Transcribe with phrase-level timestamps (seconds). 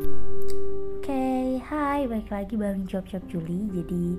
[0.00, 3.68] Oke, okay, hai, balik lagi bareng Job Job Juli.
[3.68, 4.16] Jadi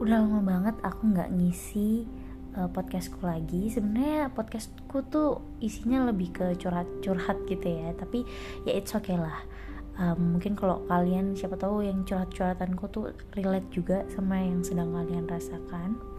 [0.00, 2.08] udah lama banget aku nggak ngisi
[2.56, 3.68] uh, podcastku lagi.
[3.68, 7.92] Sebenarnya podcastku tuh isinya lebih ke curhat-curhat gitu ya.
[7.92, 8.24] Tapi
[8.64, 9.44] ya it's okay lah.
[10.00, 15.28] Um, mungkin kalau kalian siapa tahu yang curhat-curhatanku tuh relate juga sama yang sedang kalian
[15.28, 16.13] rasakan.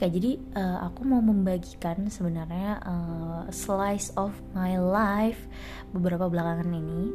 [0.00, 5.44] Oke, jadi uh, aku mau membagikan sebenarnya uh, slice of my life
[5.92, 7.12] beberapa belakangan ini.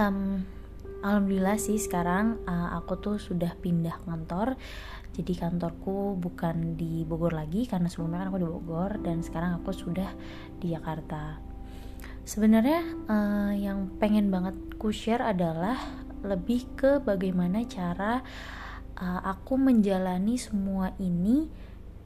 [0.00, 0.40] Um,
[1.04, 4.56] alhamdulillah sih sekarang uh, aku tuh sudah pindah kantor.
[5.12, 9.68] Jadi kantorku bukan di Bogor lagi karena sebelumnya kan aku di Bogor dan sekarang aku
[9.76, 10.16] sudah
[10.64, 11.44] di Jakarta.
[12.24, 12.80] Sebenarnya
[13.12, 15.76] uh, yang pengen banget ku share adalah
[16.24, 18.24] lebih ke bagaimana cara
[19.02, 21.50] aku menjalani semua ini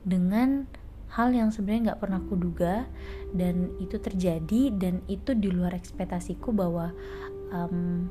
[0.04, 0.64] dengan
[1.12, 2.74] hal yang sebenarnya nggak pernah kuduga
[3.32, 6.92] dan itu terjadi dan itu di luar ekspektasiku bahwa
[7.52, 8.08] um,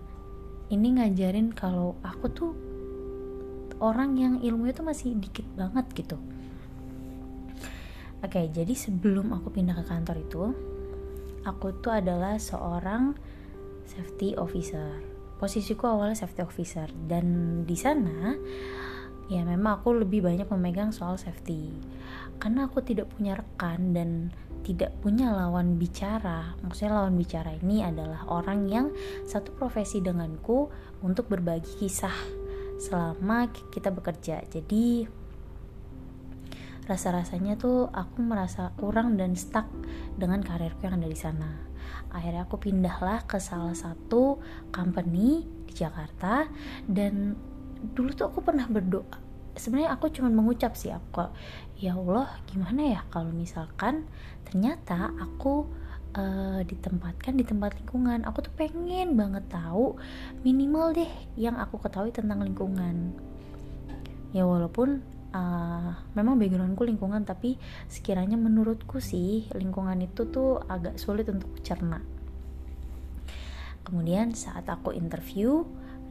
[0.74, 2.52] ini ngajarin kalau aku tuh
[3.78, 6.18] orang yang ilmu itu masih dikit banget gitu.
[8.26, 10.44] Oke jadi sebelum aku pindah ke kantor itu
[11.46, 13.14] aku tuh adalah seorang
[13.86, 17.26] safety officer posisiku awalnya safety officer dan
[17.64, 18.34] di sana
[19.28, 21.72] ya memang aku lebih banyak memegang soal safety
[22.38, 24.10] karena aku tidak punya rekan dan
[24.68, 26.60] tidak punya lawan bicara.
[26.60, 28.92] Maksudnya lawan bicara ini adalah orang yang
[29.24, 30.68] satu profesi denganku
[31.02, 32.14] untuk berbagi kisah
[32.78, 34.44] selama kita bekerja.
[34.46, 35.08] Jadi
[36.88, 39.68] rasa-rasanya tuh aku merasa kurang dan stuck
[40.20, 41.67] dengan karirku yang ada di sana.
[42.14, 44.40] Akhirnya aku pindahlah ke salah satu
[44.74, 46.48] company di Jakarta.
[46.86, 47.36] Dan
[47.94, 49.26] dulu tuh aku pernah berdoa.
[49.58, 51.34] Sebenarnya aku cuma mengucap sih aku
[51.78, 54.06] ya Allah gimana ya kalau misalkan
[54.46, 55.66] ternyata aku
[56.18, 58.26] uh, ditempatkan di tempat lingkungan.
[58.26, 59.98] Aku tuh pengen banget tahu
[60.42, 63.14] minimal deh yang aku ketahui tentang lingkungan.
[64.34, 65.06] Ya walaupun
[65.38, 72.02] uh, memang backgroundku lingkungan tapi sekiranya menurutku sih lingkungan itu tuh agak sulit untuk cerna.
[73.86, 75.64] Kemudian saat aku interview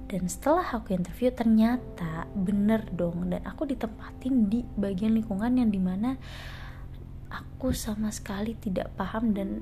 [0.07, 5.83] dan setelah aku interview ternyata bener dong dan aku ditempatin di bagian lingkungan yang di
[5.83, 6.15] mana
[7.27, 9.61] aku sama sekali tidak paham dan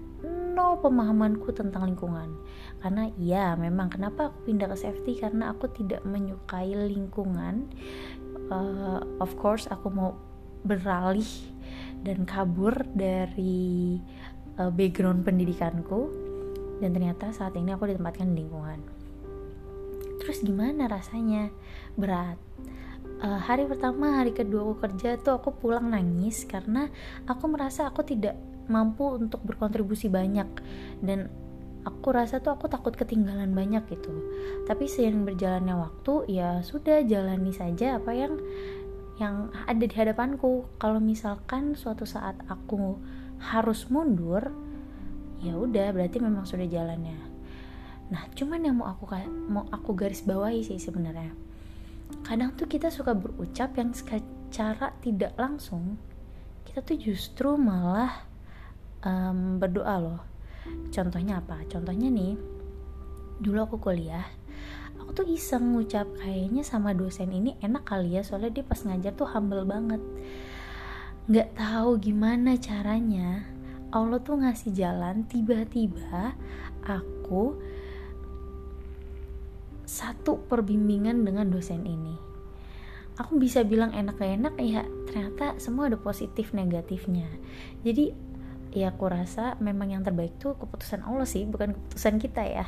[0.55, 2.31] no pemahamanku tentang lingkungan.
[2.79, 5.19] Karena ya memang kenapa aku pindah ke safety?
[5.19, 7.73] Karena aku tidak menyukai lingkungan
[8.55, 10.15] uh, of course aku mau
[10.63, 11.27] beralih
[12.07, 13.99] dan kabur dari
[14.63, 16.23] uh, background pendidikanku.
[16.79, 18.81] Dan ternyata saat ini aku ditempatkan di lingkungan.
[20.23, 21.51] Terus gimana rasanya?
[21.99, 22.39] Berat.
[23.23, 26.91] Uh, hari pertama hari kedua aku kerja tuh aku pulang nangis karena
[27.31, 28.35] aku merasa aku tidak
[28.67, 30.49] mampu untuk berkontribusi banyak.
[30.99, 31.31] Dan
[31.85, 34.13] aku rasa tuh aku takut ketinggalan banyak gitu
[34.65, 38.35] tapi seiring berjalannya waktu ya sudah jalani saja apa yang
[39.21, 42.99] yang ada di hadapanku kalau misalkan suatu saat aku
[43.39, 44.51] harus mundur
[45.45, 47.35] ya udah berarti memang sudah jalannya
[48.13, 49.09] Nah, cuman yang mau aku
[49.49, 51.33] mau aku garis bawahi sih sebenarnya.
[52.23, 55.97] Kadang tuh kita suka berucap yang secara tidak langsung
[56.69, 58.29] kita tuh justru malah
[59.07, 60.21] um, berdoa loh.
[60.95, 61.63] Contohnya apa?
[61.67, 62.39] Contohnya nih,
[63.43, 64.25] dulu aku kuliah,
[65.01, 69.13] aku tuh iseng ngucap kayaknya sama dosen ini enak kali ya soalnya dia pas ngajar
[69.15, 70.03] tuh humble banget.
[71.27, 73.45] Nggak tahu gimana caranya
[73.95, 76.35] Allah tuh ngasih jalan tiba-tiba
[76.83, 77.55] aku
[79.87, 82.35] satu perbimbingan dengan dosen ini
[83.15, 87.31] aku bisa bilang enak gak enak ya ternyata semua ada positif negatifnya
[87.87, 88.11] jadi
[88.75, 92.67] ya aku rasa memang yang terbaik tuh keputusan Allah sih bukan keputusan kita ya.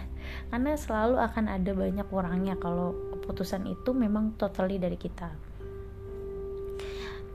[0.49, 5.35] Karena selalu akan ada banyak orangnya kalau keputusan itu memang totally dari kita.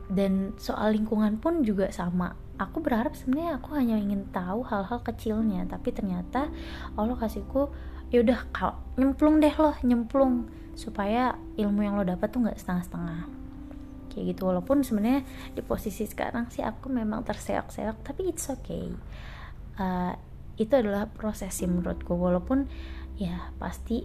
[0.07, 2.35] Dan soal lingkungan pun juga sama.
[2.55, 6.47] Aku berharap sebenarnya aku hanya ingin tahu hal-hal kecilnya tapi ternyata
[6.95, 7.71] Allah kasihku
[8.11, 10.47] ya udah kalau nyemplung deh loh nyemplung.
[10.79, 13.40] Supaya ilmu yang lo dapat tuh nggak setengah-setengah
[14.11, 14.51] kayak gitu.
[14.51, 15.23] Walaupun sebenarnya
[15.55, 18.91] di posisi sekarang sih aku memang terseok-seok tapi it's okay.
[19.79, 20.13] Uh,
[20.59, 22.13] itu adalah proses sih menurutku.
[22.13, 22.67] Walaupun
[23.15, 24.03] ya pasti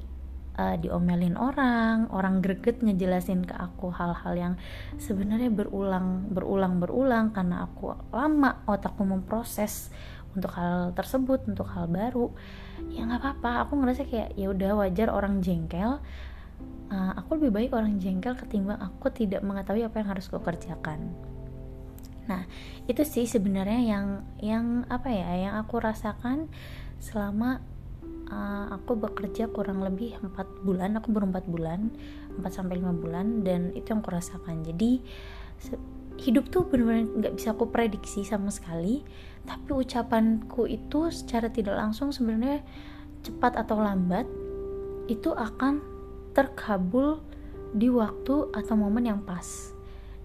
[0.57, 4.55] uh, diomelin orang orang greget ngejelasin ke aku hal-hal yang
[4.97, 9.93] sebenarnya berulang berulang berulang karena aku lama otakku memproses
[10.37, 12.29] untuk hal tersebut untuk hal baru
[12.93, 13.53] ya nggak apa-apa.
[13.69, 16.01] Aku ngerasa kayak ya udah wajar orang jengkel
[16.93, 21.13] uh, aku lebih baik orang jengkel ketimbang aku tidak mengetahui apa yang harus aku kerjakan
[22.27, 22.43] nah
[22.91, 24.07] itu sih sebenarnya yang
[24.43, 26.51] yang apa ya yang aku rasakan
[26.99, 27.63] selama
[28.31, 31.81] uh, aku bekerja kurang lebih empat bulan aku baru 4 bulan
[32.37, 34.61] 4 sampai 5 bulan dan itu yang aku rasakan.
[34.67, 35.01] Jadi
[36.21, 39.05] hidup tuh benar-benar nggak bisa aku prediksi sama sekali
[39.45, 42.65] tapi ucapanku itu secara tidak langsung sebenarnya
[43.21, 44.25] cepat atau lambat
[45.13, 45.81] itu akan
[46.37, 47.25] terkabul
[47.73, 49.73] di waktu atau momen yang pas.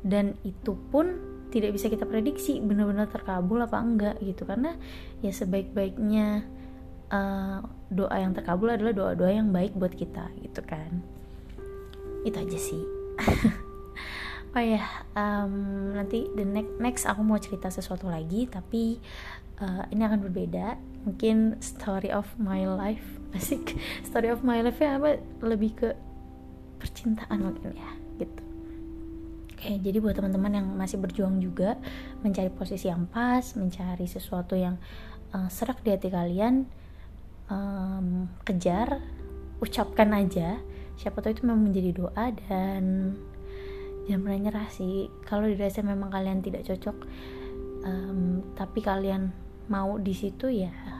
[0.03, 4.43] Dan itu pun tidak bisa kita prediksi benar-benar terkabul apa enggak gitu.
[4.43, 4.75] Karena
[5.23, 6.43] ya sebaik-baiknya
[7.07, 10.99] uh, doa yang terkabul adalah doa-doa yang baik buat kita gitu kan.
[12.27, 12.83] Itu aja sih.
[14.51, 14.83] Oh ya
[15.15, 18.99] um, nanti the next next aku mau cerita sesuatu lagi tapi
[19.63, 23.05] uh, ini akan berbeda mungkin story of my life
[23.37, 25.89] asik story of my life ya apa lebih ke
[26.81, 28.43] percintaan mungkin ya gitu
[29.61, 31.77] Oke, jadi buat teman-teman yang masih berjuang juga
[32.25, 34.81] mencari posisi yang pas, mencari sesuatu yang
[35.37, 36.65] uh, serak di hati kalian,
[37.45, 38.97] um, kejar,
[39.61, 40.57] ucapkan aja.
[40.97, 43.13] Siapa tahu itu memang menjadi doa dan
[44.09, 45.13] jangan pernah nyerah sih.
[45.29, 46.97] Kalau dirasa memang kalian tidak cocok,
[47.85, 49.29] um, tapi kalian
[49.69, 50.90] mau di situ ya, ya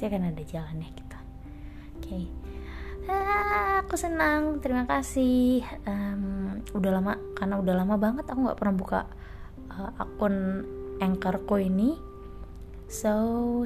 [0.00, 1.18] pasti akan ada jalannya kita.
[2.00, 2.00] Oke.
[2.00, 2.24] Okay
[3.04, 8.76] ah, aku senang terima kasih um, udah lama karena udah lama banget aku nggak pernah
[8.80, 9.00] buka
[9.68, 10.64] uh, akun
[11.04, 12.00] anchorku ini
[12.88, 13.12] so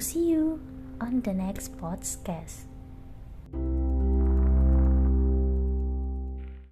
[0.03, 0.59] see you
[0.99, 2.74] on the next podcast